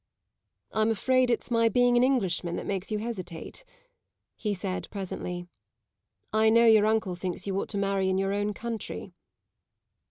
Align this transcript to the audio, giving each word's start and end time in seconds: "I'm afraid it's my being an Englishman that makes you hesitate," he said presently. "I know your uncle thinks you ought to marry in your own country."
"I'm 0.71 0.89
afraid 0.89 1.29
it's 1.29 1.51
my 1.51 1.69
being 1.69 1.95
an 1.95 2.01
Englishman 2.03 2.55
that 2.55 2.65
makes 2.65 2.89
you 2.91 2.97
hesitate," 2.97 3.63
he 4.35 4.51
said 4.51 4.89
presently. 4.89 5.45
"I 6.33 6.49
know 6.49 6.65
your 6.65 6.87
uncle 6.87 7.13
thinks 7.13 7.45
you 7.45 7.55
ought 7.61 7.69
to 7.69 7.77
marry 7.77 8.09
in 8.09 8.17
your 8.17 8.33
own 8.33 8.55
country." 8.55 9.13